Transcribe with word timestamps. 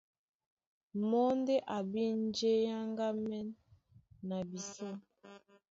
Mɔ́ 1.09 1.27
ndé 1.39 1.55
a 1.75 1.77
bí 1.91 2.03
njé 2.23 2.51
é 2.67 2.71
áŋgámɛ́n 2.81 3.47
na 4.27 4.35
bisɔ́. 4.49 4.93